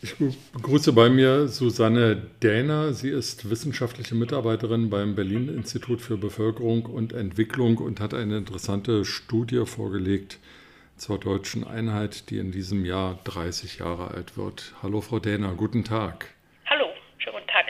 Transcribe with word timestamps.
Ich 0.00 0.14
begrüße 0.52 0.92
bei 0.92 1.10
mir 1.10 1.48
Susanne 1.48 2.14
Dähner. 2.40 2.92
Sie 2.92 3.08
ist 3.08 3.50
wissenschaftliche 3.50 4.14
Mitarbeiterin 4.14 4.90
beim 4.90 5.16
Berlin 5.16 5.48
Institut 5.48 6.00
für 6.00 6.16
Bevölkerung 6.16 6.86
und 6.86 7.12
Entwicklung 7.12 7.78
und 7.78 7.98
hat 7.98 8.14
eine 8.14 8.38
interessante 8.38 9.04
Studie 9.04 9.66
vorgelegt 9.66 10.38
zur 10.96 11.18
deutschen 11.18 11.64
Einheit, 11.64 12.30
die 12.30 12.38
in 12.38 12.52
diesem 12.52 12.84
Jahr 12.84 13.18
30 13.24 13.80
Jahre 13.80 14.12
alt 14.12 14.36
wird. 14.36 14.72
Hallo 14.84 15.00
Frau 15.00 15.18
Dähner, 15.18 15.54
guten 15.54 15.82
Tag. 15.82 16.26
Hallo, 16.66 16.86
schönen 17.18 17.34
guten 17.34 17.48
Tag. 17.48 17.66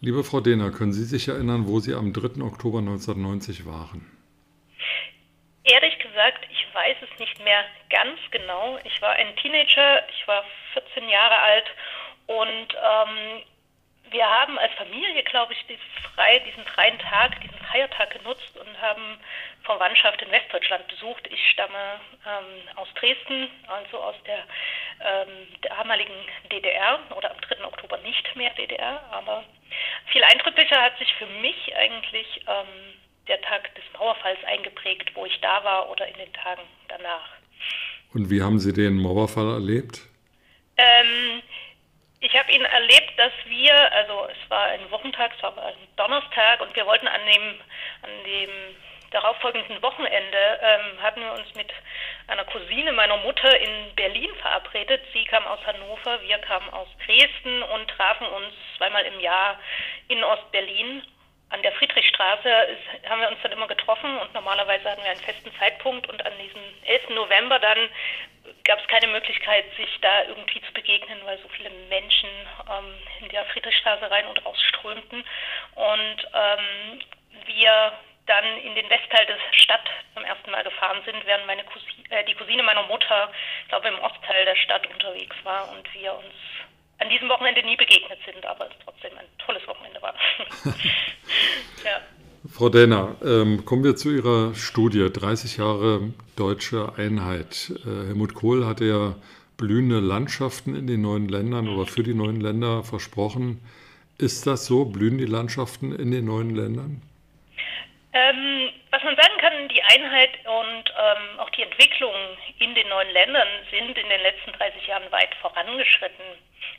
Liebe 0.00 0.22
Frau 0.22 0.40
Dehner, 0.40 0.70
können 0.70 0.92
Sie 0.92 1.04
sich 1.04 1.26
erinnern, 1.26 1.66
wo 1.66 1.80
Sie 1.80 1.94
am 1.94 2.12
3. 2.12 2.42
Oktober 2.42 2.78
1990 2.78 3.66
waren? 3.66 4.15
Weiß 6.86 6.96
es 7.02 7.18
nicht 7.18 7.42
mehr 7.42 7.64
ganz 7.90 8.20
genau. 8.30 8.78
Ich 8.84 9.02
war 9.02 9.10
ein 9.10 9.34
Teenager, 9.36 10.08
ich 10.08 10.28
war 10.28 10.44
14 10.74 11.08
Jahre 11.08 11.36
alt 11.36 11.64
und 12.28 12.74
ähm, 12.74 13.42
wir 14.10 14.24
haben 14.24 14.56
als 14.56 14.72
Familie, 14.74 15.24
glaube 15.24 15.52
ich, 15.52 15.66
diesen, 15.66 15.82
frei, 16.14 16.38
diesen 16.38 16.64
freien 16.64 16.96
Tag, 17.00 17.40
diesen 17.40 17.58
Feiertag 17.58 18.10
genutzt 18.10 18.56
und 18.56 18.80
haben 18.80 19.18
Verwandtschaft 19.64 20.22
in 20.22 20.30
Westdeutschland 20.30 20.86
besucht. 20.86 21.26
Ich 21.28 21.50
stamme 21.50 21.98
ähm, 22.24 22.76
aus 22.76 22.88
Dresden, 22.94 23.50
also 23.66 23.98
aus 23.98 24.16
der 24.24 24.44
ähm, 25.00 25.48
damaligen 25.62 26.14
DDR 26.52 27.00
oder 27.16 27.32
am 27.32 27.40
3. 27.40 27.64
Oktober 27.64 27.98
nicht 27.98 28.36
mehr 28.36 28.50
DDR, 28.50 29.02
aber 29.10 29.42
viel 30.12 30.22
eindrücklicher 30.22 30.80
hat 30.80 30.96
sich 30.98 31.12
für 31.14 31.26
mich 31.26 31.74
eigentlich 31.74 32.42
ähm, 32.46 32.94
der 33.28 33.40
Tag 33.42 33.74
des 33.74 33.84
Mauerfalls 33.98 34.38
eingeprägt, 34.44 35.10
wo 35.14 35.26
ich 35.26 35.40
da 35.40 35.62
war 35.64 35.90
oder 35.90 36.06
in 36.06 36.16
den 36.16 36.32
Tagen 36.32 36.62
danach. 36.88 37.28
Und 38.14 38.30
wie 38.30 38.42
haben 38.42 38.58
Sie 38.58 38.72
den 38.72 38.96
Mauerfall 38.96 39.54
erlebt? 39.54 40.00
Ähm, 40.76 41.42
ich 42.20 42.36
habe 42.36 42.50
ihn 42.52 42.64
erlebt, 42.64 43.12
dass 43.16 43.32
wir, 43.46 43.92
also 43.92 44.28
es 44.30 44.50
war 44.50 44.66
ein 44.66 44.90
Wochentag, 44.90 45.32
es 45.36 45.42
war 45.42 45.56
ein 45.58 45.74
Donnerstag 45.96 46.60
und 46.60 46.74
wir 46.74 46.86
wollten 46.86 47.08
an 47.08 47.20
dem, 47.26 47.60
an 48.02 48.24
dem 48.24 48.50
darauffolgenden 49.10 49.80
Wochenende 49.82 50.38
ähm, 50.60 51.02
hatten 51.02 51.20
wir 51.20 51.32
uns 51.32 51.54
mit 51.54 51.72
einer 52.26 52.44
Cousine 52.44 52.92
meiner 52.92 53.16
Mutter 53.18 53.58
in 53.58 53.94
Berlin 53.94 54.30
verabredet. 54.40 55.02
Sie 55.12 55.24
kam 55.24 55.44
aus 55.46 55.60
Hannover, 55.66 56.20
wir 56.22 56.38
kamen 56.38 56.68
aus 56.70 56.88
Dresden 57.06 57.62
und 57.62 57.88
trafen 57.88 58.26
uns 58.26 58.52
zweimal 58.76 59.04
im 59.04 59.20
Jahr 59.20 59.58
in 60.08 60.24
Ostberlin 60.24 61.02
an 61.50 61.62
der 61.62 61.72
Friedrichstraße 61.72 62.48
ist, 62.48 63.08
haben 63.08 63.20
wir 63.20 63.28
uns 63.28 63.38
dann 63.42 63.52
immer 63.52 63.68
getroffen 63.68 64.18
und 64.18 64.34
normalerweise 64.34 64.90
hatten 64.90 65.02
wir 65.02 65.10
einen 65.10 65.20
festen 65.20 65.52
Zeitpunkt 65.58 66.08
und 66.08 66.24
an 66.26 66.32
diesem 66.38 66.62
11. 66.84 67.10
November 67.10 67.58
dann 67.58 67.88
gab 68.64 68.80
es 68.80 68.88
keine 68.88 69.06
Möglichkeit, 69.08 69.64
sich 69.76 69.98
da 70.00 70.24
irgendwie 70.24 70.60
zu 70.62 70.72
begegnen, 70.72 71.18
weil 71.24 71.38
so 71.38 71.48
viele 71.48 71.70
Menschen 71.88 72.28
ähm, 72.68 72.94
in 73.20 73.28
der 73.28 73.44
Friedrichstraße 73.46 74.10
rein 74.10 74.26
und 74.26 74.44
raus 74.44 74.60
strömten 74.60 75.24
und 75.74 76.28
ähm, 76.34 77.00
wir 77.46 77.92
dann 78.26 78.58
in 78.58 78.74
den 78.74 78.90
Westteil 78.90 79.24
der 79.26 79.38
Stadt 79.52 79.88
zum 80.14 80.24
ersten 80.24 80.50
Mal 80.50 80.64
gefahren 80.64 81.00
sind, 81.04 81.24
während 81.26 81.46
meine 81.46 81.62
Cousine, 81.64 82.10
äh, 82.10 82.24
die 82.24 82.34
Cousine 82.34 82.62
meiner 82.62 82.82
Mutter, 82.84 83.30
glaube 83.68 83.88
im 83.88 84.00
Ostteil 84.00 84.44
der 84.44 84.56
Stadt 84.56 84.86
unterwegs 84.88 85.36
war 85.44 85.70
und 85.70 85.92
wir 85.94 86.14
uns 86.14 86.34
an 86.98 87.08
diesem 87.10 87.28
Wochenende 87.28 87.62
nie 87.62 87.76
begegnet 87.76 88.18
sind, 88.24 88.44
aber 88.44 88.66
es 88.66 88.72
trotzdem 88.84 89.12
ein 89.18 89.26
tolles 89.38 89.66
Wochenende 89.66 90.00
war. 90.02 90.14
ja. 91.84 92.00
Frau 92.48 92.68
Dehner, 92.68 93.16
ähm, 93.24 93.64
kommen 93.64 93.84
wir 93.84 93.96
zu 93.96 94.10
Ihrer 94.10 94.54
Studie 94.54 95.10
30 95.12 95.56
Jahre 95.56 96.12
deutsche 96.36 96.92
Einheit. 96.96 97.72
Äh, 97.84 98.06
Helmut 98.06 98.34
Kohl 98.34 98.66
hatte 98.66 98.84
ja 98.84 99.16
blühende 99.56 100.00
Landschaften 100.00 100.76
in 100.76 100.86
den 100.86 101.02
neuen 101.02 101.28
Ländern 101.28 101.68
oder 101.68 101.86
für 101.86 102.02
die 102.02 102.14
neuen 102.14 102.40
Länder 102.40 102.84
versprochen. 102.84 103.60
Ist 104.18 104.46
das 104.46 104.66
so? 104.66 104.84
Blühen 104.84 105.18
die 105.18 105.26
Landschaften 105.26 105.94
in 105.94 106.10
den 106.10 106.24
neuen 106.24 106.54
Ländern? 106.54 107.02
Ähm, 108.12 108.70
was 108.90 109.02
man 109.02 109.16
sagen 109.16 109.36
kann, 109.38 109.68
die 109.68 109.82
Einheit 109.82 110.30
und 110.46 110.84
ähm, 110.88 111.40
auch 111.40 111.50
die 111.50 111.62
Entwicklung 111.62 112.14
in 112.58 112.74
den 112.74 112.88
neuen 112.88 113.10
Ländern 113.10 113.48
sind 113.70 113.98
in 113.98 114.08
den 114.08 114.22
letzten 114.22 114.52
30 114.52 114.86
Jahren 114.86 115.12
weit 115.12 115.34
vorangeschritten. 115.42 116.24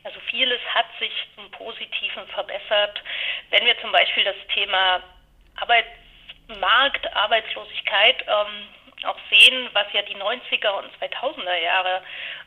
Also 0.04 0.20
vieles 0.30 0.60
hat 0.74 0.86
sich 1.00 1.12
zum 1.36 1.50
Positiven 1.52 2.28
verbessert. 2.28 3.02
Wenn 3.50 3.66
wir 3.66 3.80
zum 3.82 3.92
Beispiel 3.92 4.24
das 4.24 4.36
Thema 4.54 5.02
Arbeitsmarkt, 5.58 7.14
Arbeitslosigkeit 7.16 8.24
ähm, 8.28 8.68
auch 9.06 9.18
sehen, 9.30 9.70
was 9.74 9.86
ja 9.94 10.02
die 10.02 10.16
90er 10.16 10.70
und 10.72 10.90
2000er 11.00 11.56
Jahre 11.62 12.02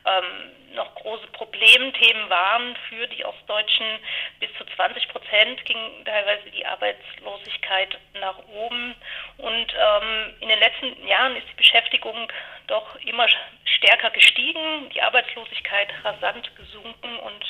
ähm, 0.05 0.75
noch 0.75 0.93
große 0.95 1.27
Problemthemen 1.27 2.29
waren 2.29 2.75
für 2.89 3.07
die 3.07 3.23
Ostdeutschen. 3.25 3.99
Bis 4.39 4.49
zu 4.57 4.65
20 4.65 5.07
Prozent 5.09 5.65
ging 5.65 5.77
teilweise 6.05 6.49
die 6.51 6.65
Arbeitslosigkeit 6.65 7.97
nach 8.19 8.37
oben. 8.47 8.95
Und 9.37 9.73
ähm, 9.73 10.33
in 10.39 10.49
den 10.49 10.59
letzten 10.59 11.07
Jahren 11.07 11.35
ist 11.35 11.47
die 11.49 11.55
Beschäftigung 11.55 12.31
doch 12.67 12.95
immer 12.97 13.27
stärker 13.63 14.09
gestiegen, 14.11 14.89
die 14.89 15.01
Arbeitslosigkeit 15.01 15.89
rasant 16.03 16.55
gesunken. 16.55 17.17
Und 17.19 17.45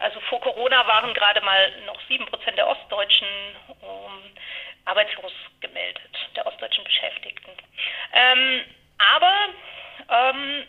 also 0.00 0.20
vor 0.20 0.40
Corona 0.40 0.86
waren 0.86 1.14
gerade 1.14 1.40
mal 1.40 1.72
noch 1.86 2.00
7 2.08 2.26
Prozent 2.26 2.58
der 2.58 2.68
Ostdeutschen 2.68 3.28
ähm, 3.82 4.32
arbeitslos 4.84 5.32
gemeldet, 5.60 6.16
der 6.36 6.46
ostdeutschen 6.46 6.84
Beschäftigten. 6.84 7.50
Ähm, 8.12 8.64
aber 8.98 9.48
ähm, 10.08 10.66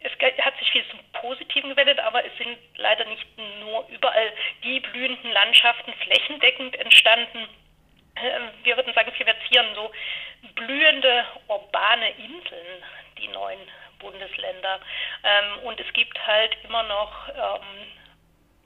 es 0.00 0.12
hat 0.44 0.58
sich 0.58 0.70
viel 0.70 0.84
zum 0.90 1.00
Positiven 1.12 1.70
gewendet, 1.70 1.98
aber 1.98 2.24
es 2.24 2.36
sind 2.38 2.56
leider 2.76 3.04
nicht 3.06 3.26
nur 3.60 3.86
überall 3.88 4.32
die 4.62 4.80
blühenden 4.80 5.32
Landschaften 5.32 5.92
flächendeckend 5.94 6.76
entstanden. 6.76 7.48
Ähm, 8.16 8.50
wir 8.62 8.76
würden 8.76 8.94
sagen, 8.94 9.12
wir 9.16 9.26
verzieren 9.26 9.74
so 9.74 9.90
blühende 10.54 11.24
urbane 11.48 12.10
Inseln, 12.10 12.84
die 13.18 13.28
neuen 13.28 13.60
Bundesländer. 13.98 14.80
Ähm, 15.24 15.58
und 15.64 15.80
es 15.80 15.92
gibt 15.92 16.24
halt 16.26 16.56
immer 16.64 16.84
noch, 16.84 17.28
ähm, 17.28 17.86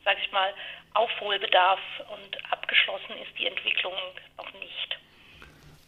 sage 0.04 0.18
ich 0.24 0.32
mal, 0.32 0.52
Aufholbedarf 0.94 1.80
und 2.12 2.52
abgeschlossen 2.52 3.12
ist 3.22 3.38
die 3.38 3.46
Entwicklung 3.46 3.94
noch 4.36 4.52
nicht. 4.54 4.98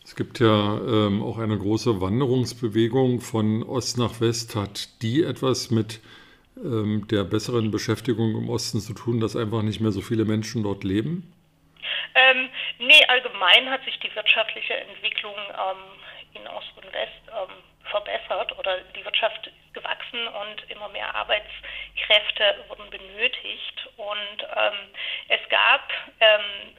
Es 0.04 0.14
gibt 0.16 0.38
ja 0.38 0.46
ähm, 0.46 1.22
auch 1.22 1.38
eine 1.38 1.56
große 1.56 2.00
Wanderungsbewegung 2.00 3.20
von 3.20 3.62
Ost 3.62 3.98
nach 3.98 4.20
West. 4.20 4.54
Hat 4.54 5.02
die 5.02 5.22
etwas 5.24 5.70
mit 5.70 6.00
ähm, 6.62 7.08
der 7.08 7.24
besseren 7.24 7.70
Beschäftigung 7.70 8.36
im 8.36 8.50
Osten 8.50 8.80
zu 8.80 8.92
tun, 8.92 9.20
dass 9.20 9.34
einfach 9.34 9.62
nicht 9.62 9.80
mehr 9.80 9.92
so 9.92 10.02
viele 10.02 10.24
Menschen 10.24 10.62
dort 10.62 10.84
leben? 10.84 11.32
Ähm, 12.14 12.48
nee, 12.78 13.04
allgemein 13.08 13.70
hat 13.70 13.84
sich 13.84 13.98
die 14.00 14.14
wirtschaftliche 14.14 14.74
Entwicklung 14.74 15.34
ähm, 15.34 16.40
in 16.40 16.46
Ost 16.48 16.72
und 16.76 16.92
West 16.92 17.22
ähm, 17.28 17.56
verbessert 17.94 18.58
oder 18.58 18.80
die 18.96 19.04
Wirtschaft 19.04 19.50
gewachsen 19.72 20.26
und 20.26 20.68
immer 20.68 20.88
mehr 20.88 21.14
Arbeitskräfte 21.14 22.64
wurden 22.66 22.90
benötigt. 22.90 23.88
Und 23.96 24.42
ähm, 24.56 24.90
es 25.28 25.48
gab 25.48 25.92
ähm, 26.18 26.76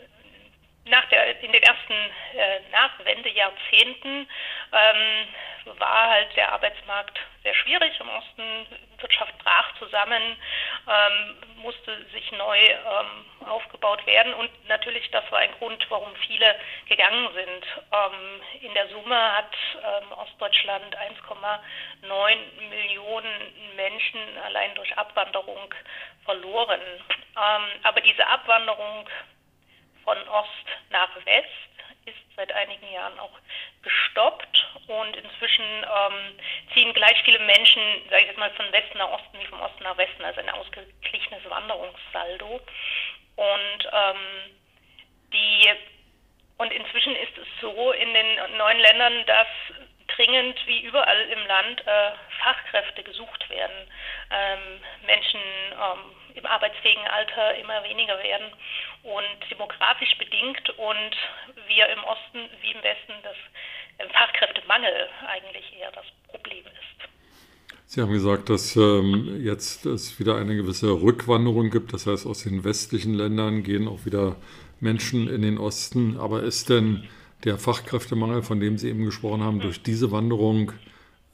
nach 0.88 1.06
der, 1.06 1.40
in 1.42 1.54
den 1.54 1.64
ersten 1.64 1.94
äh, 1.94 2.60
Nachwendejahrzehnten 2.72 4.28
ähm, 4.74 5.80
war 5.80 6.10
halt 6.10 6.36
der 6.36 6.52
Arbeitsmarkt 6.52 7.18
sehr 7.44 7.56
schwierig 7.56 7.98
im 8.00 8.10
Osten. 8.10 8.68
Wirtschaft 9.00 9.38
brach 9.40 9.74
zusammen, 9.80 10.38
ähm, 10.88 11.36
musste 11.62 12.06
sich 12.12 12.32
neu 12.34 12.58
ähm, 12.58 13.26
werden 14.26 14.34
und 14.34 14.68
natürlich 14.68 15.10
das 15.12 15.24
war 15.32 15.40
ein 15.40 15.52
Grund, 15.54 15.86
warum 15.90 16.14
viele 16.28 16.56
gegangen 16.88 17.30
sind. 17.34 17.66
Ähm, 17.92 18.42
in 18.62 18.74
der 18.74 18.90
Summe 18.90 19.34
hat 19.34 19.56
ähm, 19.76 20.12
Ostdeutschland 20.14 20.96
1,9 20.98 22.70
Millionen 22.70 23.76
Menschen 23.76 24.20
allein 24.46 24.74
durch 24.76 24.98
Abwanderung 24.98 25.74
verloren. 26.24 26.82
Ähm, 26.82 27.64
aber 27.84 28.02
diese 28.02 28.26
Abwanderung 28.28 29.08
von 30.04 30.18
Ost 30.30 30.66
nach 30.90 31.16
West 31.26 31.50
ist 32.06 32.18
seit 32.36 32.52
einigen 32.52 32.92
Jahren 32.92 33.18
auch 33.20 33.32
gestoppt 33.82 34.68
und 34.88 35.16
inzwischen 35.16 35.66
ähm, 35.66 36.40
ziehen 36.74 36.94
gleich 36.94 37.20
viele 37.24 37.40
Menschen, 37.40 37.82
sage 38.10 38.24
ich 38.24 38.28
jetzt 38.28 38.38
mal, 38.38 38.52
von 38.52 38.72
Westen 38.72 38.98
nach 39.00 39.10
Osten 39.10 39.40
wie 39.40 39.46
vom 39.46 39.62
Osten 39.62 39.84
nach 39.84 39.98
Westen, 39.98 40.24
also 40.24 40.40
ein 40.40 40.50
ausgeglichenes 40.50 41.50
Wanderungssaldo. 41.50 42.62
Und 43.36 43.90
ähm, 43.92 44.56
die 45.34 45.70
und 46.58 46.72
inzwischen 46.72 47.16
ist 47.18 47.38
es 47.38 47.48
so 47.60 47.92
in 47.92 48.14
den 48.14 48.58
neuen 48.58 48.80
Ländern, 48.80 49.26
dass 49.26 49.48
dringend 50.08 50.58
wie 50.68 50.82
überall 50.82 51.22
im 51.30 51.46
Land 51.48 51.86
äh, 51.86 52.12
Fachkräfte 52.42 53.04
gesucht 53.04 53.50
werden. 53.50 53.92
Ähm, 54.32 54.82
Menschen 55.06 55.42
ähm, 55.72 56.36
im 56.36 56.46
arbeitsfähigen 56.46 57.08
Alter 57.08 57.56
immer 57.56 57.84
weniger 57.84 58.22
werden 58.24 58.52
und 59.04 59.52
demografisch 59.52 60.18
bedingt 60.18 60.70
und 60.78 61.16
wir 61.68 61.90
im 61.90 62.04
Osten 62.04 62.50
wie 62.62 62.72
im 62.72 62.84
Westen 62.84 63.14
das 63.24 63.36
Fachkräftemangel 64.12 65.10
eigentlich 65.28 65.78
eher 65.78 65.92
das 65.92 66.06
Problem 66.30 66.66
ist. 66.66 66.95
Sie 67.88 68.02
haben 68.02 68.12
gesagt, 68.12 68.50
dass 68.50 68.76
ähm, 68.76 69.42
jetzt 69.44 69.86
es 69.86 70.20
wieder 70.20 70.38
eine 70.38 70.56
gewisse 70.56 70.90
Rückwanderung 70.90 71.70
gibt. 71.70 71.94
Das 71.94 72.08
heißt, 72.08 72.26
aus 72.26 72.44
den 72.44 72.64
westlichen 72.64 73.14
Ländern 73.14 73.64
gehen 73.64 73.88
auch 73.88 74.06
wieder 74.06 74.38
Menschen 74.80 75.28
in 75.28 75.44
den 75.44 75.60
Osten. 75.60 76.18
Aber 76.20 76.42
ist 76.44 76.70
denn 76.70 77.08
der 77.44 77.58
Fachkräftemangel, 77.58 78.42
von 78.42 78.60
dem 78.60 78.78
Sie 78.78 78.90
eben 78.90 79.06
gesprochen 79.06 79.44
haben, 79.44 79.60
durch 79.60 79.84
diese 79.84 80.12
Wanderung 80.12 80.72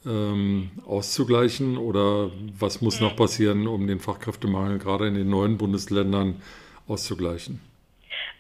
ähm, 0.06 0.72
auszugleichen? 0.86 1.78
Oder 1.78 2.32
was 2.60 2.82
muss 2.82 3.00
noch 3.00 3.16
passieren, 3.16 3.66
um 3.66 3.88
den 3.88 4.00
Fachkräftemangel 4.00 4.78
gerade 4.78 5.08
in 5.08 5.16
den 5.16 5.30
neuen 5.30 5.58
Bundesländern 5.58 6.42
auszugleichen? 6.88 7.62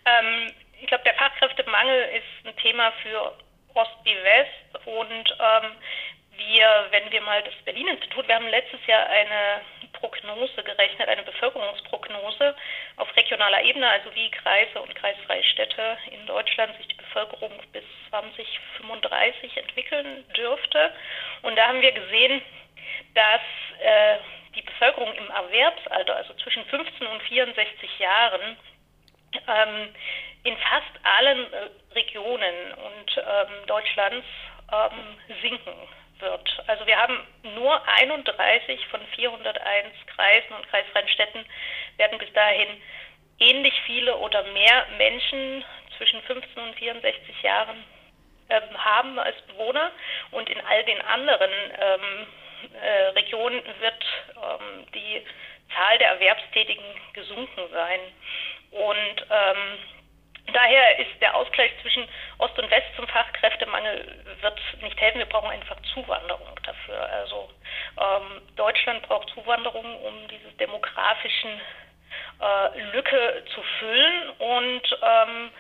Ähm, 0.05 0.51
ich 0.81 0.87
glaube, 0.87 1.03
der 1.05 1.13
Fachkräftemangel 1.13 2.09
ist 2.17 2.45
ein 2.45 2.55
Thema 2.61 2.91
für 3.01 3.33
Ost 3.73 3.95
wie 4.03 4.15
West 4.15 4.85
und 4.85 5.37
ähm, 5.39 5.71
wir, 6.47 6.87
wenn 6.91 7.11
wir 7.11 7.21
mal 7.21 7.41
das 7.43 7.53
Berlin-Institut, 7.65 8.27
wir 8.27 8.35
haben 8.35 8.47
letztes 8.47 8.85
Jahr 8.87 9.07
eine 9.07 9.61
Prognose 9.93 10.63
gerechnet, 10.63 11.07
eine 11.07 11.23
Bevölkerungsprognose 11.23 12.55
auf 12.97 13.15
regionaler 13.15 13.61
Ebene, 13.63 13.87
also 13.87 14.13
wie 14.15 14.31
Kreise 14.31 14.81
und 14.81 14.95
kreisfreie 14.95 15.43
Städte 15.43 15.97
in 16.11 16.25
Deutschland 16.25 16.75
sich 16.77 16.87
die 16.87 16.95
Bevölkerung 16.95 17.51
bis 17.71 17.83
2035 18.09 19.57
entwickeln 19.57 20.25
dürfte. 20.35 20.91
Und 21.43 21.55
da 21.55 21.67
haben 21.67 21.81
wir 21.81 21.91
gesehen, 21.91 22.41
dass 23.13 23.41
äh, 23.79 24.17
die 24.55 24.61
Bevölkerung 24.63 25.13
im 25.13 25.29
Erwerbsalter, 25.29 26.15
also 26.15 26.33
zwischen 26.35 26.65
15 26.65 27.07
und 27.07 27.21
64 27.23 27.99
Jahren, 27.99 28.57
ähm, 29.47 29.95
in 30.43 30.57
fast 30.57 30.91
allen 31.03 31.53
äh, 31.53 31.69
Regionen 31.93 32.73
und 32.73 33.17
ähm, 33.17 33.67
Deutschlands 33.67 34.25
ähm, 34.71 35.37
sinken 35.41 35.73
wird. 36.21 36.63
Also 36.67 36.85
wir 36.85 36.97
haben 36.97 37.19
nur 37.55 37.87
31 37.87 38.87
von 38.87 39.01
401 39.15 39.87
Kreisen 40.15 40.53
und 40.53 40.69
kreisfreien 40.69 41.07
Städten 41.09 41.45
werden 41.97 42.17
bis 42.17 42.31
dahin 42.33 42.67
ähnlich 43.39 43.73
viele 43.85 44.15
oder 44.17 44.43
mehr 44.43 44.85
Menschen 44.97 45.65
zwischen 45.97 46.21
15 46.23 46.63
und 46.63 46.75
64 46.75 47.41
Jahren 47.41 47.83
ähm, 48.49 48.85
haben 48.85 49.19
als 49.19 49.39
Bewohner 49.43 49.91
und 50.31 50.49
in 50.49 50.59
all 50.61 50.83
den 50.83 51.01
anderen 51.01 51.51
ähm, 51.79 52.27
äh, 52.81 53.07
Regionen 53.09 53.61
wird 53.79 54.05
ähm, 54.35 54.85
die 54.93 55.25
Zahl 55.73 55.97
der 55.97 56.09
Erwerbstätigen 56.09 56.83
gesunken 57.13 57.61
sein. 57.71 57.99
Und 58.71 59.25
ähm, 59.29 59.77
Daher 60.53 60.99
ist 60.99 61.21
der 61.21 61.35
Ausgleich 61.35 61.71
zwischen 61.81 62.07
Ost 62.39 62.57
und 62.59 62.69
West 62.71 62.87
zum 62.95 63.07
Fachkräftemangel 63.07 64.23
wird 64.41 64.59
nicht 64.81 64.99
helfen. 64.99 65.19
Wir 65.19 65.25
brauchen 65.25 65.51
einfach 65.51 65.77
Zuwanderung 65.93 66.59
dafür. 66.63 67.09
Also 67.09 67.49
ähm, 67.99 68.41
Deutschland 68.55 69.01
braucht 69.03 69.29
Zuwanderung, 69.29 70.03
um 70.03 70.27
diese 70.27 70.51
demografischen 70.53 71.61
äh, 72.41 72.79
Lücke 72.91 73.43
zu 73.53 73.61
füllen 73.79 74.29
und 74.39 74.97
ähm, 75.01 75.51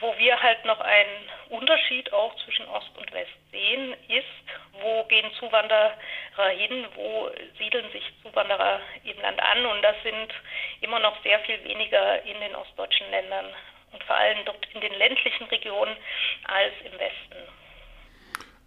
wo 0.00 0.16
wir 0.16 0.40
halt 0.42 0.64
noch 0.64 0.80
einen 0.80 1.28
Unterschied 1.50 2.12
auch 2.12 2.34
zwischen 2.44 2.66
Ost 2.68 2.96
und 2.96 3.12
West 3.12 3.30
sehen, 3.50 3.94
ist, 4.08 4.80
wo 4.80 5.04
gehen 5.04 5.30
Zuwanderer 5.38 5.92
hin, 6.56 6.86
wo 6.94 7.30
siedeln 7.58 7.90
sich 7.92 8.02
Zuwanderer 8.22 8.80
im 9.04 9.20
Land 9.20 9.42
an 9.42 9.66
und 9.66 9.82
das 9.82 9.96
sind 10.02 10.32
immer 10.80 10.98
noch 11.00 11.22
sehr 11.22 11.38
viel 11.40 11.62
weniger 11.64 12.22
in 12.24 12.40
den 12.40 12.54
ostdeutschen 12.54 13.10
Ländern 13.10 13.46
und 13.92 14.02
vor 14.04 14.16
allem 14.16 14.38
dort 14.44 14.66
in 14.74 14.80
den 14.80 14.94
ländlichen 14.94 15.44
Regionen 15.44 15.96
als 16.44 16.72
im 16.84 16.92
Westen. 16.92 17.50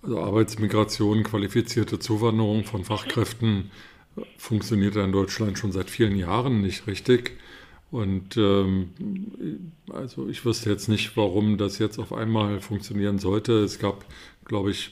Also 0.02 0.20
Arbeitsmigration, 0.20 1.24
qualifizierte 1.24 2.00
Zuwanderung 2.00 2.66
von 2.66 2.84
Fachkräften 2.84 3.72
funktioniert 4.38 4.96
in 4.96 5.12
Deutschland 5.12 5.58
schon 5.58 5.72
seit 5.72 5.90
vielen 5.90 6.16
Jahren 6.16 6.62
nicht 6.62 6.88
richtig. 6.88 7.38
Und 7.90 8.38
ähm, 8.38 9.72
also 9.92 10.28
ich 10.28 10.44
wüsste 10.46 10.70
jetzt 10.70 10.88
nicht, 10.88 11.16
warum 11.16 11.58
das 11.58 11.78
jetzt 11.80 12.00
auf 12.00 12.12
einmal 12.12 12.60
funktionieren 12.60 13.20
sollte. 13.20 13.64
Es 13.64 13.80
gab, 13.80 14.06
glaube 14.46 14.72
ich, 14.72 14.92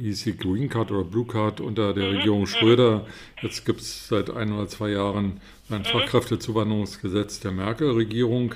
hieß 0.00 0.24
die 0.24 0.36
Green 0.36 0.68
Card 0.68 0.90
oder 0.90 1.04
Blue 1.04 1.26
Card 1.26 1.60
unter 1.60 1.92
der 1.94 2.08
mhm. 2.08 2.16
Regierung 2.16 2.40
mhm. 2.40 2.46
Schröder. 2.46 3.06
Jetzt 3.42 3.64
gibt 3.64 3.80
es 3.80 4.08
seit 4.08 4.30
ein 4.30 4.52
oder 4.52 4.68
zwei 4.68 4.90
Jahren 4.90 5.40
ein 5.70 5.80
mhm. 5.80 5.84
Fachkräftezuwanderungsgesetz 5.84 7.40
der 7.40 7.52
Merkel-Regierung. 7.52 8.54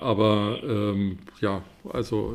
Aber 0.00 0.58
ähm, 0.62 1.18
ja, 1.40 1.62
also 1.92 2.34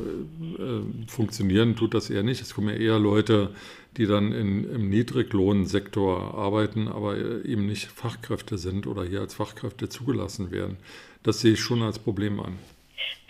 äh, 0.58 1.08
funktionieren 1.10 1.74
tut 1.74 1.94
das 1.94 2.10
eher 2.10 2.22
nicht. 2.22 2.40
Es 2.40 2.54
kommen 2.54 2.68
ja 2.68 2.76
eher 2.76 2.98
Leute, 2.98 3.54
die 3.96 4.06
dann 4.06 4.32
in, 4.32 4.70
im 4.70 4.88
Niedriglohnsektor 4.88 6.34
arbeiten, 6.34 6.86
aber 6.88 7.16
eben 7.16 7.66
nicht 7.66 7.86
Fachkräfte 7.86 8.58
sind 8.58 8.86
oder 8.86 9.04
hier 9.04 9.20
als 9.20 9.34
Fachkräfte 9.34 9.88
zugelassen 9.88 10.50
werden. 10.50 10.76
Das 11.22 11.40
sehe 11.40 11.54
ich 11.54 11.60
schon 11.60 11.82
als 11.82 11.98
Problem 11.98 12.38
an. 12.38 12.58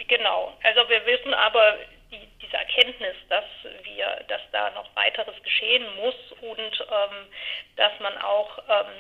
Genau. 0.09 0.53
Also 0.63 0.81
wir 0.89 1.01
wissen 1.07 1.33
aber, 1.35 1.75
Erkenntnis, 2.77 3.17
dass 3.29 3.45
wir, 3.85 4.25
dass 4.29 4.43
da 4.53 4.71
noch 4.71 4.95
weiteres 4.95 5.35
geschehen 5.43 5.85
muss 5.97 6.15
und 6.43 6.81
ähm, 6.81 7.27
dass 7.77 7.93
man 8.01 8.17
auch 8.19 8.59
ähm, 8.69 8.93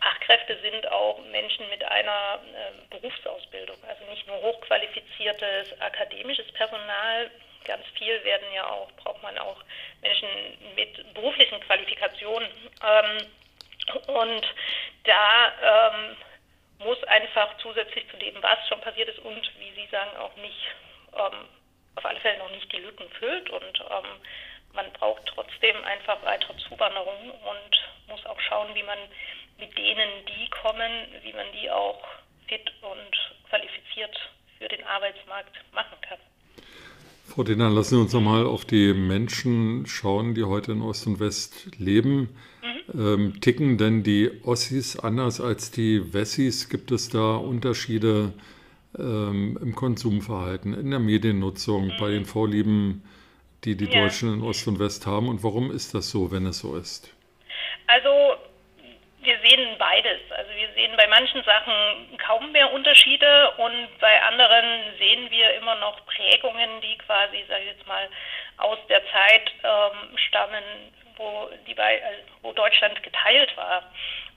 Fachkräfte 0.00 0.58
sind 0.62 0.90
auch 0.90 1.18
Menschen 1.30 1.68
mit 1.68 1.84
einer 1.84 2.40
äh, 2.54 2.98
Berufsausbildung, 2.98 3.76
also 3.86 4.04
nicht 4.06 4.26
nur 4.26 4.40
hochqualifiziertes 4.40 5.80
akademisches 5.80 6.50
Personal. 6.52 7.30
Ganz 7.64 7.86
viel 7.98 8.24
werden 8.24 8.46
ja 8.54 8.66
auch, 8.68 8.90
braucht 8.92 9.22
man 9.22 9.38
auch 9.38 9.62
Menschen 10.00 10.28
mit 10.74 11.14
beruflichen 11.14 11.60
Qualifikationen. 11.60 12.48
Ähm, 12.82 13.26
und 14.06 14.54
da 15.04 15.92
ähm, 15.92 16.16
muss 16.78 17.02
einfach 17.04 17.56
zusätzlich 17.58 18.08
zu 18.10 18.16
dem, 18.16 18.42
was 18.42 18.58
schon 18.68 18.80
passiert 18.80 19.10
ist 19.10 19.18
und 19.18 19.50
wie 19.58 19.72
Sie 19.72 19.86
sagen, 19.88 20.16
auch 20.16 20.34
nicht 20.36 20.74
ähm, 21.14 21.46
auf 21.96 22.04
alle 22.04 22.20
Fälle 22.20 22.38
noch 22.38 22.50
nicht 22.50 22.70
die 22.72 22.78
Lücken 22.78 23.08
füllt 23.18 23.50
und 23.50 23.80
ähm, 23.80 24.10
man 24.74 24.92
braucht 24.92 25.22
trotzdem 25.26 25.76
einfach 25.84 26.22
weitere 26.22 26.56
Zuwanderung 26.68 27.30
und 27.30 28.08
muss 28.08 28.24
auch 28.26 28.40
schauen, 28.40 28.74
wie 28.74 28.82
man 28.82 28.98
mit 29.58 29.76
denen, 29.76 30.24
die 30.26 30.48
kommen, 30.50 30.90
wie 31.22 31.32
man 31.32 31.46
die 31.52 31.70
auch 31.70 32.02
fit 32.48 32.72
und 32.82 33.48
qualifiziert 33.48 34.16
für 34.58 34.68
den 34.68 34.84
Arbeitsmarkt 34.84 35.56
machen 35.72 35.96
kann. 36.02 36.18
Frau 37.26 37.44
Dehner, 37.44 37.70
lassen 37.70 37.94
Sie 37.94 38.00
uns 38.00 38.12
nochmal 38.12 38.44
auf 38.44 38.64
die 38.64 38.92
Menschen 38.92 39.86
schauen, 39.86 40.34
die 40.34 40.42
heute 40.42 40.72
in 40.72 40.82
Ost 40.82 41.06
und 41.06 41.20
West 41.20 41.70
leben. 41.78 42.36
Mhm. 42.62 43.00
Ähm, 43.00 43.40
ticken 43.40 43.78
denn 43.78 44.02
die 44.02 44.42
Ossis 44.44 44.98
anders 44.98 45.40
als 45.40 45.70
die 45.70 46.12
Wessis? 46.12 46.68
Gibt 46.68 46.90
es 46.90 47.08
da 47.08 47.36
Unterschiede? 47.36 48.32
Ähm, 48.98 49.58
im 49.60 49.74
Konsumverhalten, 49.74 50.74
in 50.74 50.90
der 50.90 51.00
Mediennutzung, 51.00 51.86
mhm. 51.86 51.96
bei 51.98 52.10
den 52.10 52.24
Vorlieben, 52.24 53.04
die 53.64 53.76
die 53.76 53.86
ja. 53.86 54.02
Deutschen 54.02 54.32
in 54.34 54.42
Ost 54.42 54.66
und 54.66 54.78
West 54.78 55.06
haben? 55.06 55.28
Und 55.28 55.44
warum 55.44 55.70
ist 55.70 55.94
das 55.94 56.10
so, 56.10 56.30
wenn 56.30 56.46
es 56.46 56.58
so 56.58 56.76
ist? 56.76 57.14
Also 57.86 58.36
wir 59.22 59.38
sehen 59.44 59.76
beides. 59.78 60.20
Also 60.30 60.50
wir 60.54 60.68
sehen 60.74 60.96
bei 60.96 61.06
manchen 61.06 61.42
Sachen 61.44 62.18
kaum 62.18 62.52
mehr 62.52 62.72
Unterschiede 62.72 63.52
und 63.58 63.88
bei 64.00 64.22
anderen 64.22 64.96
sehen 64.98 65.30
wir 65.30 65.54
immer 65.54 65.76
noch 65.76 66.04
Prägungen, 66.06 66.80
die 66.80 66.96
quasi, 66.98 67.44
sage 67.48 67.62
ich 67.64 67.76
jetzt 67.76 67.86
mal, 67.86 68.08
aus 68.56 68.78
der 68.88 69.02
Zeit 69.06 69.50
ähm, 69.62 70.16
stammen, 70.16 70.64
wo, 71.16 71.50
die 71.66 71.74
bei, 71.74 71.96
äh, 71.96 72.22
wo 72.42 72.52
Deutschland 72.52 73.02
geteilt 73.02 73.54
war. 73.56 73.82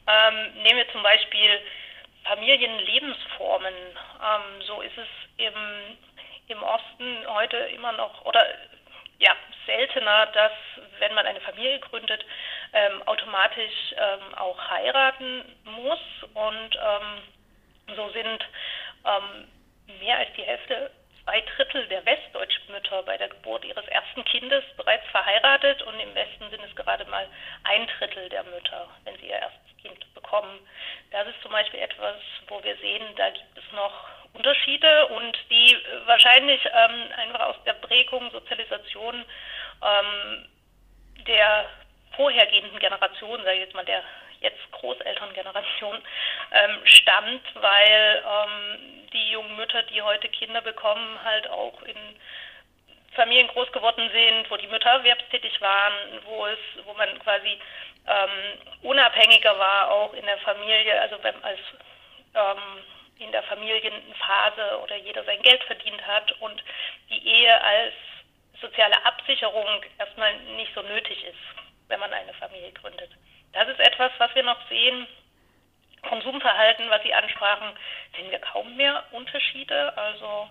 Ähm, 0.08 0.64
nehmen 0.64 0.80
wir 0.80 0.92
zum 0.92 1.02
Beispiel 1.02 1.60
Familienlebensformen. 2.24 3.74
Ähm, 3.74 4.62
so 4.66 4.82
ist 4.82 4.98
es 4.98 5.08
im, 5.38 5.98
im 6.48 6.64
Osten 6.64 7.28
heute 7.28 7.58
immer 7.58 7.92
noch 7.94 8.26
oder 8.26 8.46
ja 9.20 9.36
seltener, 9.66 10.28
dass 10.28 10.52
wenn 11.00 11.14
man 11.14 11.26
eine 11.26 11.42
Familie 11.42 11.80
gründet, 11.80 12.26
ähm, 12.74 13.02
automatisch 13.08 13.94
ähm, 13.96 14.34
auch 14.36 14.60
heiraten 14.70 15.44
muss 15.64 16.00
und 16.34 16.76
ähm, 16.76 17.96
so 17.96 18.10
sind 18.10 18.44
ähm, 19.06 20.00
mehr 20.00 20.18
als 20.18 20.30
die 20.36 20.44
Hälfte 20.44 20.92
zwei 21.24 21.42
Drittel 21.42 21.88
der 21.88 22.06
westdeutschen 22.06 22.72
Mütter 22.72 23.04
bei 23.04 23.18
der 23.18 23.30
Geburt 23.30 23.64
ihres 23.64 23.88
ersten 23.88 24.26
Kindes 24.26 24.64
bereits 24.76 25.08
verheiratet 25.12 25.82
und 25.84 26.00
im 26.00 26.14
Westen 26.16 26.50
sind 26.50 26.64
es 26.64 26.76
gerade 26.76 27.06
mal 27.06 27.28
ein 27.64 27.88
Drittel 27.88 28.28
der 28.30 28.44
Mütter, 28.44 28.90
wenn 29.06 29.18
sie 29.18 29.28
ihr 29.28 29.40
erstes 29.40 29.63
Kind 29.84 30.14
bekommen. 30.14 30.60
Das 31.12 31.28
ist 31.28 31.42
zum 31.42 31.52
Beispiel 31.52 31.80
etwas, 31.80 32.16
wo 32.48 32.64
wir 32.64 32.76
sehen, 32.78 33.04
da 33.16 33.30
gibt 33.30 33.58
es 33.58 33.72
noch 33.74 33.94
Unterschiede 34.34 35.08
und 35.08 35.38
die 35.52 35.78
wahrscheinlich 36.06 36.66
ähm, 36.66 37.04
einfach 37.18 37.42
aus 37.42 37.56
der 37.66 37.74
Prägung, 37.74 38.32
Sozialisation 38.32 39.24
ähm, 39.84 40.50
der 41.28 41.66
vorhergehenden 42.16 42.80
Generation, 42.80 43.44
sage 43.44 43.54
ich 43.54 43.62
jetzt 43.62 43.76
mal 43.76 43.86
der 43.86 44.04
jetzt 44.42 44.72
Großelterngeneration, 44.72 45.96
ähm, 46.52 46.80
stammt, 46.84 47.44
weil 47.56 48.24
ähm, 48.26 49.08
die 49.14 49.32
jungen 49.32 49.56
Mütter, 49.56 49.84
die 49.84 50.02
heute 50.02 50.28
Kinder 50.30 50.62
bekommen, 50.62 51.20
halt 51.24 51.50
auch 51.50 51.82
in 51.84 51.96
Familien 53.14 53.48
groß 53.48 53.72
geworden 53.72 54.10
sind, 54.12 54.50
wo 54.50 54.58
die 54.58 54.68
Mütter 54.68 54.90
erwerbstätig 54.90 55.62
waren, 55.62 55.94
wo 56.26 56.48
es, 56.48 56.60
wo 56.86 56.94
man 56.94 57.20
quasi 57.20 57.60
ähm, 58.08 58.60
unabhängiger 58.82 59.58
war, 59.58 59.92
auch 59.92 60.14
in 60.14 60.26
der 60.26 60.38
Familie, 60.40 61.00
also 61.02 61.18
wenn, 61.22 61.44
als 61.44 61.60
ähm, 62.36 62.84
in 63.20 63.32
der 63.32 63.44
Familienphase 63.44 64.80
oder 64.82 64.96
jeder 64.98 65.24
sein 65.24 65.42
Geld 65.42 65.64
verdient 65.64 66.06
hat 66.06 66.32
und 66.42 66.64
die 67.10 67.26
Ehe 67.26 67.62
als 67.62 67.94
soziale 68.60 69.06
Absicherung 69.06 69.68
erstmal 70.00 70.36
nicht 70.56 70.74
so 70.74 70.82
nötig 70.82 71.24
ist, 71.26 71.38
wenn 71.88 72.00
man 72.00 72.14
eine 72.14 72.34
Familie 72.34 72.72
gründet. 72.72 73.12
Das 73.54 73.68
ist 73.68 73.80
etwas, 73.80 74.12
was 74.18 74.34
wir 74.36 74.44
noch 74.44 74.58
sehen. 74.68 75.08
Konsumverhalten, 76.02 76.90
was 76.90 77.02
Sie 77.04 77.14
ansprachen, 77.14 77.72
sehen 78.16 78.30
wir 78.30 78.40
kaum 78.40 78.76
mehr 78.76 79.04
Unterschiede. 79.12 79.96
Also 79.98 80.50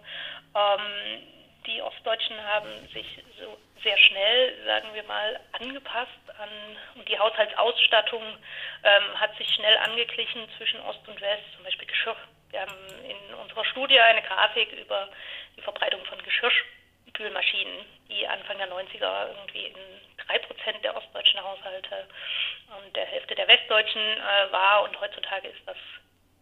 ähm, 0.54 1.22
die 1.66 1.82
Ostdeutschen 1.82 2.36
haben 2.44 2.88
sich 2.92 3.06
so 3.38 3.58
sehr 3.82 3.98
schnell, 3.98 4.64
sagen 4.64 4.88
wir 4.94 5.02
mal, 5.04 5.40
angepasst 5.52 6.10
an 6.38 6.48
und 6.94 7.08
die 7.08 7.18
Haushaltsausstattung 7.18 8.22
ähm, 8.84 9.20
hat 9.20 9.36
sich 9.36 9.48
schnell 9.54 9.76
angeglichen 9.78 10.48
zwischen 10.56 10.80
Ost 10.80 11.00
und 11.08 11.20
West, 11.20 11.42
zum 11.54 11.64
Beispiel 11.64 11.88
Geschirr. 11.88 12.16
Wir 12.50 12.60
haben 12.60 12.76
in 13.08 13.34
unserer 13.34 13.64
Studie 13.64 13.98
eine 13.98 14.22
Grafik 14.22 14.72
über 14.72 15.08
die 15.56 15.62
Verbreitung 15.62 16.04
von 16.04 16.22
Geschirrspülmaschinen, 16.22 17.84
die 18.08 18.26
Anfang 18.28 18.58
der 18.58 18.70
90er 18.70 19.28
irgendwie 19.28 19.66
in 19.66 19.76
drei 20.26 20.38
Prozent 20.38 20.84
der 20.84 20.96
ostdeutschen 20.96 21.42
Haushalte 21.42 22.06
und 22.78 22.94
der 22.94 23.06
Hälfte 23.06 23.34
der 23.34 23.48
westdeutschen 23.48 24.02
äh, 24.02 24.52
war 24.52 24.84
und 24.84 25.00
heutzutage 25.00 25.48
ist 25.48 25.66
das 25.66 25.76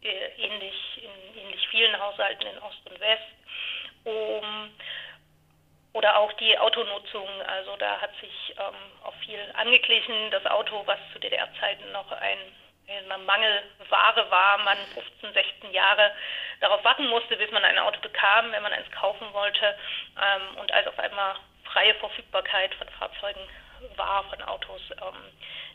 äh, 0.03 0.29
ähnlich 0.39 0.75
in 1.03 1.43
ähnlich 1.43 1.69
vielen 1.69 1.99
Haushalten 1.99 2.47
in 2.47 2.59
Ost 2.59 2.81
und 2.91 3.01
West. 3.01 3.23
Um, 4.03 4.71
oder 5.93 6.19
auch 6.19 6.33
die 6.35 6.57
Autonutzung, 6.59 7.29
also 7.47 7.77
da 7.77 8.01
hat 8.01 8.15
sich 8.21 8.55
ähm, 8.59 8.75
auch 9.05 9.15
viel 9.25 9.41
angeglichen. 9.55 10.31
Das 10.31 10.47
Auto, 10.47 10.83
was 10.87 10.99
zu 11.13 11.19
DDR-Zeiten 11.19 11.91
noch 11.93 12.11
ein 12.13 12.39
Mangelware 13.25 14.31
war, 14.31 14.59
man 14.59 14.79
15, 14.95 15.33
16 15.33 15.73
Jahre 15.73 16.13
darauf 16.61 16.83
warten 16.85 17.07
musste, 17.07 17.37
bis 17.37 17.51
man 17.51 17.65
ein 17.65 17.79
Auto 17.79 18.01
bekam, 18.01 18.53
wenn 18.53 18.63
man 18.63 18.73
eins 18.73 18.91
kaufen 18.93 19.33
wollte. 19.33 19.77
Ähm, 20.21 20.59
und 20.59 20.73
als 20.73 20.87
auf 20.87 20.99
einmal 20.99 21.37
freie 21.65 21.95
Verfügbarkeit 21.95 22.75
von 22.75 22.89
Fahrzeugen 22.89 23.49
war, 23.97 24.25
von 24.25 24.43
Autos, 24.43 24.83
ähm, 24.91 25.33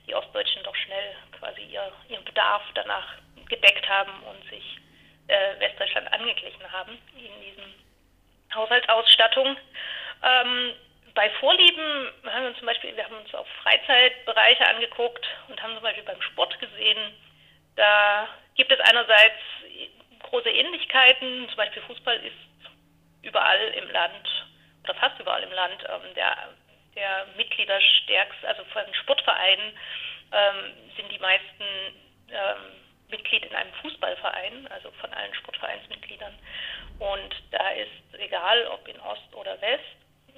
die 0.08 0.16
Ostdeutschen 0.16 0.64
doch 0.64 0.76
schnell 0.76 1.16
quasi 1.40 1.62
ihr, 1.62 1.92
ihren 2.10 2.26
Bedarf 2.26 2.62
danach 2.74 3.16
gedeckt 3.50 3.88
haben 3.90 4.12
und 4.24 4.50
sich 4.50 4.78
äh, 5.28 5.60
Westdeutschland 5.60 6.12
angeglichen 6.14 6.72
haben 6.72 6.98
in 7.16 7.42
diesem 7.42 7.74
Haushaltsausstattung. 8.54 9.58
Ähm, 10.26 10.74
bei 11.14 11.30
Vorlieben 11.40 12.10
haben 12.26 12.42
wir 12.42 12.50
uns 12.50 12.58
zum 12.58 12.68
Beispiel, 12.68 12.96
wir 12.96 13.06
haben 13.06 13.18
uns 13.18 13.34
auf 13.34 13.48
Freizeitbereiche 13.64 14.68
angeguckt 14.68 15.26
und 15.48 15.62
haben 15.62 15.74
zum 15.74 15.84
Beispiel 15.84 16.04
beim 16.04 16.22
Sport 16.22 16.60
gesehen, 16.60 17.14
da 17.76 18.28
gibt 18.56 18.72
es 18.72 18.80
einerseits 18.80 19.40
große 20.24 20.50
Ähnlichkeiten, 20.50 21.48
zum 21.48 21.58
Beispiel 21.58 21.84
Fußball 21.84 22.18
ist 22.18 22.72
überall 23.22 23.68
im 23.76 23.90
Land 23.92 24.46
oder 24.84 24.96
fast 24.96 25.20
überall 25.20 25.44
im 25.44 25.52
Land 25.52 25.84
ähm, 25.88 26.14
der, 26.16 26.50
der 26.96 27.28
Mitgliederstärkste, 27.38 28.48
also 28.48 28.64
von 28.66 28.82
Sportvereinen 28.94 29.78
ähm, 30.32 30.74
sind 30.96 31.12
die 31.12 31.20
meisten 31.20 31.64
ähm, 32.30 32.72
Mitglied 33.10 33.46
in 33.46 33.56
einem 33.56 33.74
Fußballverein, 33.82 34.68
also 34.72 34.92
von 35.00 35.14
allen 35.14 35.34
Sportvereinsmitgliedern. 35.36 36.34
Und 37.00 37.36
da 37.52 37.70
ist 37.72 38.20
egal, 38.20 38.68
ob 38.68 38.88
in 38.88 39.00
Ost 39.02 39.34
oder 39.34 39.60
West. 39.62 39.84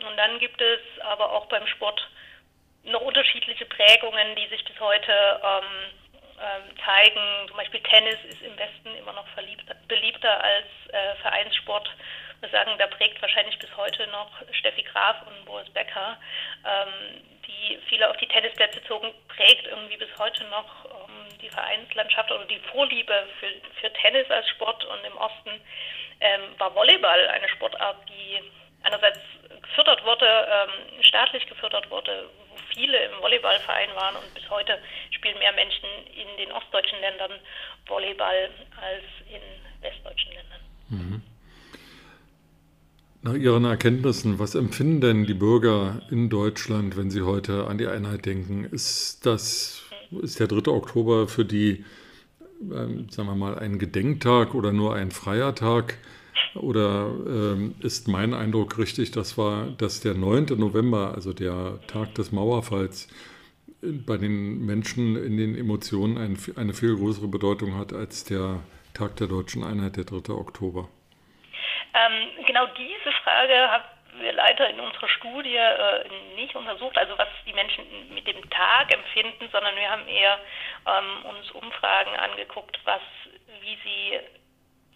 Und 0.05 0.17
dann 0.17 0.39
gibt 0.39 0.61
es 0.61 0.79
aber 1.01 1.31
auch 1.31 1.47
beim 1.47 1.65
Sport 1.67 2.07
noch 2.83 3.01
unterschiedliche 3.01 3.65
Prägungen, 3.65 4.35
die 4.35 4.47
sich 4.47 4.63
bis 4.63 4.79
heute 4.79 5.41
ähm, 5.43 5.91
ähm, 6.39 6.77
zeigen. 6.85 7.47
Zum 7.47 7.57
Beispiel 7.57 7.81
Tennis 7.81 8.17
ist 8.29 8.41
im 8.41 8.57
Westen 8.57 8.95
immer 8.97 9.13
noch 9.13 9.25
beliebter 9.87 10.43
als 10.43 10.67
äh, 10.89 11.15
Vereinssport. 11.21 11.89
Wir 12.39 12.49
sagen, 12.49 12.71
da 12.77 12.85
prägt 12.87 13.19
wahrscheinlich 13.21 13.57
bis 13.57 13.75
heute 13.75 14.05
noch 14.07 14.29
Steffi 14.51 14.83
Graf 14.83 15.17
und 15.25 15.45
Boris 15.45 15.69
Becker, 15.71 16.17
ähm, 16.63 17.23
die 17.47 17.79
viele 17.89 18.09
auf 18.09 18.17
die 18.17 18.27
Tennisplätze 18.27 18.83
zogen, 18.83 19.11
prägt 19.27 19.65
irgendwie 19.65 19.97
bis 19.97 20.09
heute 20.19 20.43
noch 20.45 20.85
ähm, 20.85 21.39
die 21.41 21.49
Vereinslandschaft 21.49 22.31
oder 22.31 22.45
die 22.45 22.59
Vorliebe 22.71 23.27
für, 23.39 23.47
für 23.81 23.91
Tennis 23.93 24.29
als 24.29 24.47
Sport. 24.49 24.85
Und 24.85 25.03
im 25.03 25.17
Osten 25.17 25.61
ähm, 26.21 26.41
war 26.59 26.75
Volleyball 26.75 27.27
eine 27.29 27.49
Sportart, 27.49 27.97
die 28.07 28.43
einerseits 28.83 29.19
gefördert 29.69 30.03
wurde, 30.05 30.25
ähm, 30.25 31.03
staatlich 31.03 31.45
gefördert 31.47 31.89
wurde, 31.89 32.29
wo 32.49 32.57
viele 32.73 32.97
im 33.05 33.21
Volleyballverein 33.21 33.89
waren 33.95 34.15
und 34.15 34.33
bis 34.33 34.49
heute 34.49 34.79
spielen 35.11 35.37
mehr 35.39 35.53
Menschen 35.53 35.87
in 36.15 36.37
den 36.37 36.51
ostdeutschen 36.51 36.99
Ländern 37.01 37.31
Volleyball 37.87 38.49
als 38.81 39.03
in 39.29 39.41
westdeutschen 39.81 40.31
Ländern. 40.33 40.61
Mhm. 40.89 41.21
Nach 43.23 43.33
Ihren 43.33 43.65
Erkenntnissen, 43.65 44.39
was 44.39 44.55
empfinden 44.55 45.01
denn 45.01 45.25
die 45.25 45.33
Bürger 45.33 46.01
in 46.09 46.29
Deutschland, 46.29 46.95
wenn 46.95 47.09
sie 47.09 47.23
heute 47.23 47.67
an 47.67 47.77
die 47.77 47.87
Einheit 47.87 48.25
denken? 48.25 48.63
Ist 48.63 49.25
das, 49.25 49.83
ist 50.21 50.39
der 50.39 50.47
3. 50.47 50.71
Oktober 50.71 51.27
für 51.27 51.43
die, 51.43 51.83
ähm, 52.61 53.09
sagen 53.09 53.27
wir 53.27 53.35
mal, 53.35 53.57
ein 53.57 53.79
Gedenktag 53.79 54.53
oder 54.53 54.71
nur 54.71 54.95
ein 54.95 55.11
freier 55.11 55.55
Tag? 55.55 55.97
Oder 56.57 57.11
ähm, 57.27 57.75
ist 57.81 58.07
mein 58.07 58.33
Eindruck 58.33 58.77
richtig, 58.77 59.11
das 59.11 59.37
war, 59.37 59.67
dass 59.77 60.01
der 60.01 60.13
9. 60.13 60.57
November, 60.57 61.13
also 61.15 61.33
der 61.33 61.79
Tag 61.87 62.15
des 62.15 62.31
Mauerfalls, 62.31 63.07
bei 63.81 64.17
den 64.17 64.65
Menschen 64.65 65.15
in 65.15 65.37
den 65.37 65.57
Emotionen 65.57 66.17
ein, 66.17 66.37
eine 66.55 66.73
viel 66.73 66.95
größere 66.95 67.27
Bedeutung 67.27 67.77
hat 67.77 67.93
als 67.93 68.23
der 68.23 68.59
Tag 68.93 69.15
der 69.17 69.27
deutschen 69.27 69.63
Einheit, 69.63 69.97
der 69.97 70.05
3. 70.05 70.33
Oktober? 70.33 70.89
Ähm, 71.93 72.45
genau 72.45 72.65
diese 72.77 73.11
Frage 73.23 73.53
haben 73.69 73.83
wir 74.19 74.33
leider 74.33 74.69
in 74.69 74.79
unserer 74.79 75.07
Studie 75.09 75.55
äh, 75.55 76.05
nicht 76.35 76.55
untersucht, 76.55 76.97
also 76.97 77.17
was 77.17 77.27
die 77.45 77.53
Menschen 77.53 77.85
mit 78.13 78.25
dem 78.27 78.49
Tag 78.49 78.91
empfinden, 78.93 79.47
sondern 79.51 79.75
wir 79.75 79.89
haben 79.89 80.07
eher 80.07 80.39
ähm, 80.87 81.25
uns 81.25 81.51
Umfragen 81.51 82.15
angeguckt, 82.15 82.79
was, 82.83 83.01
wie 83.61 83.77
sie 83.83 84.19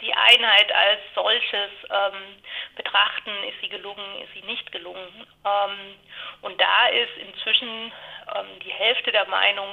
die 0.02 0.14
Einheit 0.14 0.72
als 0.72 1.00
solches 1.14 1.70
ähm, 1.90 2.44
betrachten, 2.76 3.32
ist 3.48 3.62
sie 3.62 3.70
gelungen, 3.70 4.22
ist 4.22 4.34
sie 4.34 4.42
nicht 4.42 4.72
gelungen. 4.72 5.28
Ähm, 5.46 5.96
und 6.42 6.60
da 6.60 6.88
ist 6.88 7.18
inzwischen 7.18 7.92
ähm, 8.36 8.60
die 8.64 8.72
Hälfte 8.72 9.12
der 9.12 9.28
Meinung, 9.28 9.70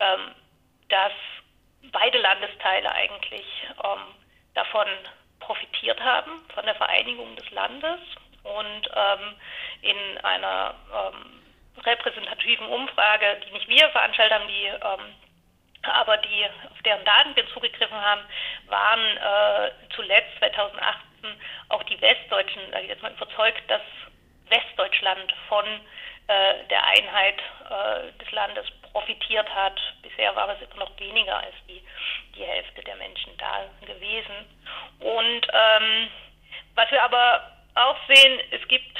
ähm, 0.00 0.34
dass 0.88 1.12
beide 1.90 2.18
Landesteile 2.18 2.92
eigentlich 2.92 3.46
ähm, 3.82 4.14
davon 4.54 4.86
profitiert 5.40 6.00
haben, 6.00 6.44
von 6.54 6.64
der 6.66 6.74
Vereinigung 6.74 7.34
des 7.36 7.50
Landes. 7.50 8.00
Und 8.44 8.90
ähm, 8.94 9.36
in 9.82 10.18
einer 10.24 10.74
repräsentativen 11.84 12.66
Umfrage, 12.66 13.40
die 13.46 13.52
nicht 13.52 13.68
wir 13.68 13.88
veranstaltet 13.90 14.36
haben, 14.36 14.48
die 14.48 14.70
aber 15.82 16.16
die, 16.18 16.46
auf 16.70 16.82
deren 16.84 17.04
Daten 17.04 17.34
wir 17.36 17.46
zugegriffen 17.48 18.00
haben, 18.00 18.22
waren 18.68 19.16
äh, 19.16 19.70
zuletzt 19.94 20.38
2018 20.38 21.02
auch 21.68 21.82
die 21.84 22.00
Westdeutschen, 22.00 22.62
sage 22.70 22.84
ich 22.84 22.88
jetzt 22.90 23.02
mal, 23.02 23.12
überzeugt, 23.12 23.62
dass 23.68 23.82
Westdeutschland 24.48 25.32
von 25.48 25.64
äh, 26.28 26.64
der 26.70 26.84
Einheit 26.84 27.40
äh, 27.70 28.22
des 28.22 28.30
Landes 28.32 28.66
profitiert 28.92 29.48
hat. 29.54 29.80
Bisher 30.02 30.34
war 30.36 30.48
es 30.50 30.60
immer 30.62 30.84
noch 30.84 31.00
weniger 31.00 31.38
als 31.38 31.54
die, 31.68 31.82
die 32.36 32.44
Hälfte 32.44 32.82
der 32.82 32.96
Menschen 32.96 33.36
da 33.38 33.64
gewesen. 33.86 34.46
Und 35.00 35.46
ähm, 35.52 36.08
was 36.74 36.90
wir 36.90 37.02
aber 37.02 37.50
auch 37.74 37.96
sehen, 38.06 38.40
es 38.50 38.66
gibt 38.68 38.98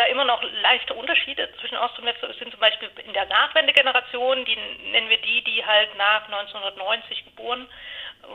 da 0.00 0.06
immer 0.06 0.24
noch 0.24 0.42
leichte 0.62 0.94
Unterschiede 0.94 1.48
zwischen 1.60 1.76
Ost 1.76 1.98
und 1.98 2.06
West. 2.06 2.22
Es 2.22 2.38
sind 2.38 2.50
zum 2.50 2.60
Beispiel 2.60 2.90
in 3.04 3.12
der 3.12 3.26
Nachwendegeneration, 3.26 4.44
die 4.46 4.56
nennen 4.90 5.10
wir 5.10 5.20
die, 5.20 5.44
die 5.44 5.64
halt 5.64 5.94
nach 5.96 6.24
1990 6.24 7.24
geboren 7.26 7.68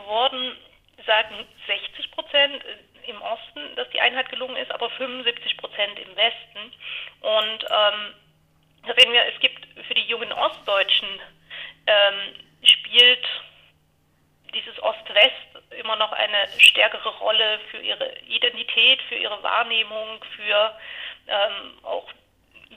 wurden, 0.06 0.56
sagen 1.04 1.46
60 1.66 2.10
Prozent 2.12 2.64
im 3.06 3.20
Osten, 3.20 3.74
dass 3.74 3.88
die 3.90 4.00
Einheit 4.00 4.30
gelungen 4.30 4.56
ist, 4.56 4.70
aber 4.70 4.90
75 4.90 5.56
Prozent 5.56 5.98
im 5.98 6.16
Westen. 6.16 6.72
Und 7.20 7.64
ähm, 7.64 8.14
da 8.86 8.94
sehen 8.96 9.12
wir, 9.12 9.24
es 9.26 9.40
gibt 9.40 9.66
für 9.86 9.94
die 9.94 10.06
jungen 10.06 10.32
Ostdeutschen 10.32 11.08
ähm, 11.86 12.34
spielt 12.62 13.26
dieses 14.54 14.80
Ost-West 14.82 15.56
immer 15.78 15.96
noch 15.96 16.12
eine 16.12 16.48
stärkere 16.58 17.10
Rolle 17.18 17.58
für 17.70 17.78
ihre 17.78 18.18
Identität, 18.20 19.02
für 19.02 19.16
ihre 19.16 19.42
Wahrnehmung, 19.42 20.24
für 20.36 20.72
ähm, 21.28 21.78
auch 21.82 22.06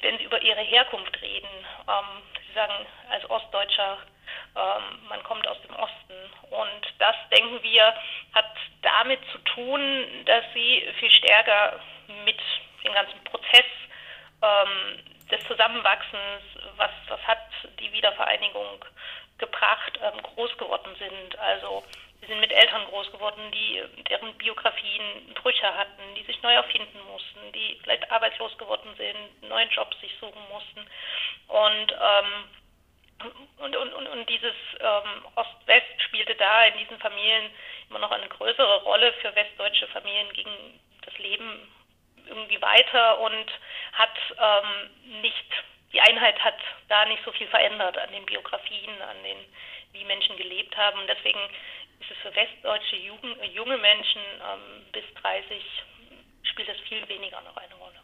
wenn 0.01 0.17
sie 0.17 0.23
über 0.23 0.41
ihre 0.41 0.61
Herkunft 0.61 1.21
reden. 1.21 1.49
Ähm, 1.87 2.21
sie 2.47 2.53
sagen 2.53 2.85
als 3.09 3.29
Ostdeutscher, 3.29 3.97
ähm, 4.55 5.07
man 5.07 5.23
kommt 5.23 5.47
aus 5.47 5.61
dem 5.61 5.75
Osten. 5.75 6.13
Und 6.49 6.93
das, 6.99 7.15
denken 7.31 7.61
wir, 7.63 7.93
hat 8.33 8.51
damit 8.81 9.19
zu 9.31 9.37
tun, 9.39 10.05
dass 10.25 10.43
sie 10.53 10.87
viel 10.99 11.11
stärker 11.11 11.79
mit 12.25 12.39
dem 12.83 12.93
ganzen 12.93 13.23
Prozess 13.25 13.65
ähm, 14.41 15.03
des 15.29 15.45
Zusammenwachsens, 15.47 16.41
was, 16.77 16.91
was 17.07 17.21
hat 17.27 17.39
die 17.79 17.91
Wiedervereinigung 17.91 18.83
gebracht, 19.37 19.99
ähm, 20.01 20.21
groß 20.23 20.57
geworden 20.57 20.95
sind. 20.97 21.37
Also 21.39 21.83
wir 22.19 22.27
sind 22.27 22.39
mit 22.39 22.51
Eltern 22.51 22.85
groß 22.87 23.11
geworden, 23.11 23.51
die 23.51 23.81
deren 24.09 24.33
Biografien 24.35 25.33
Brüche 25.35 25.73
hatten, 25.75 25.88
die 26.19 26.25
sich 26.25 26.41
neu 26.41 26.53
erfinden 26.53 26.99
mussten, 27.11 27.51
die 27.53 27.79
vielleicht 27.83 28.11
arbeitslos 28.11 28.57
geworden 28.57 28.93
sind, 28.97 29.49
neuen 29.49 29.69
Jobs 29.69 29.99
sich 30.01 30.11
suchen 30.19 30.41
mussten. 30.51 30.85
Und 31.47 31.91
ähm, 31.91 32.49
und, 33.57 33.75
und, 33.75 33.93
und, 33.93 34.07
und 34.07 34.29
dieses 34.29 34.55
ähm, 34.79 35.25
Ost-West 35.35 36.01
spielte 36.07 36.35
da 36.35 36.65
in 36.65 36.77
diesen 36.77 36.97
Familien 36.99 37.51
immer 37.89 37.99
noch 37.99 38.11
eine 38.11 38.29
größere 38.29 38.83
Rolle. 38.83 39.11
Für 39.21 39.35
westdeutsche 39.35 39.87
Familien 39.87 40.31
ging 40.31 40.47
das 41.01 41.17
Leben 41.17 41.69
irgendwie 42.27 42.61
weiter 42.61 43.19
und 43.19 43.51
hat 43.91 44.15
ähm, 44.37 45.21
nicht, 45.21 45.45
die 45.91 45.99
Einheit 45.99 46.41
hat 46.41 46.57
da 46.87 47.05
nicht 47.05 47.23
so 47.25 47.31
viel 47.33 47.47
verändert 47.47 47.97
an 47.97 48.11
den 48.13 48.25
Biografien, 48.25 49.01
an 49.01 49.21
den, 49.23 49.37
wie 49.91 50.05
Menschen 50.05 50.37
gelebt 50.37 50.77
haben. 50.77 50.99
Und 50.99 51.07
deswegen 51.07 51.39
ist 51.99 52.11
es 52.11 52.17
für 52.19 52.33
westdeutsche 52.33 52.95
Jugend, 52.95 53.43
junge 53.53 53.77
Menschen 53.77 54.21
ähm, 54.21 54.85
bis 54.93 55.03
30 55.21 55.61
spielt 56.59 56.69
das 56.69 56.87
viel 56.87 57.07
weniger 57.07 57.41
noch 57.41 57.55
eine 57.55 57.73
Rolle. 57.75 57.99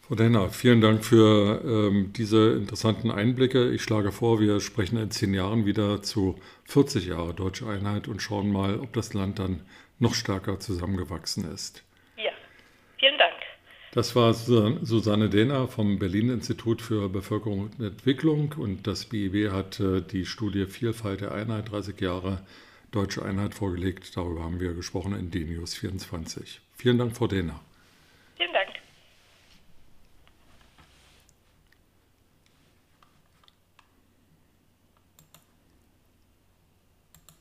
Frau 0.00 0.14
Denner, 0.16 0.50
vielen 0.50 0.80
Dank 0.80 1.04
für 1.04 1.62
ähm, 1.64 2.12
diese 2.16 2.52
interessanten 2.52 3.12
Einblicke. 3.12 3.70
Ich 3.70 3.82
schlage 3.82 4.10
vor, 4.10 4.40
wir 4.40 4.60
sprechen 4.60 4.98
in 4.98 5.10
zehn 5.12 5.34
Jahren 5.34 5.66
wieder 5.66 6.02
zu 6.02 6.40
40 6.64 7.06
Jahre 7.06 7.32
Deutsche 7.32 7.68
Einheit 7.68 8.08
und 8.08 8.20
schauen 8.20 8.50
mal, 8.50 8.80
ob 8.80 8.92
das 8.92 9.14
Land 9.14 9.38
dann 9.38 9.60
noch 10.00 10.14
stärker 10.14 10.58
zusammengewachsen 10.58 11.44
ist. 11.52 11.84
Ja, 12.16 12.32
vielen 12.98 13.18
Dank. 13.18 13.34
Das 13.92 14.16
war 14.16 14.34
Susanne 14.34 15.28
Dehner 15.28 15.68
vom 15.68 15.98
Berlin 15.98 16.30
Institut 16.30 16.82
für 16.82 17.08
Bevölkerung 17.08 17.60
und 17.60 17.84
Entwicklung 17.84 18.54
und 18.56 18.86
das 18.86 19.04
BIW 19.04 19.50
hat 19.50 19.78
äh, 19.78 20.00
die 20.00 20.26
Studie 20.26 20.66
Vielfalt 20.66 21.20
der 21.20 21.32
Einheit 21.32 21.70
30 21.70 22.00
Jahre 22.00 22.40
Deutsche 22.90 23.24
Einheit 23.24 23.54
vorgelegt. 23.54 24.16
Darüber 24.16 24.42
haben 24.42 24.60
wir 24.60 24.74
gesprochen 24.74 25.14
in 25.14 25.30
DNews 25.30 25.74
24. 25.74 26.60
Vielen 26.76 26.98
Dank, 26.98 27.16
Frau 27.16 27.26
Dehner. 27.26 27.60
Vielen 28.36 28.52
Dank. 28.52 28.79